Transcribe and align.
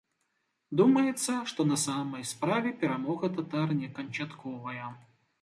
Думаецца, 0.79 1.33
што 1.51 1.65
на 1.71 1.77
самай 1.81 2.25
справе 2.31 2.73
перамога 2.85 3.31
татар 3.37 3.77
не 3.83 3.93
канчатковая. 4.01 4.91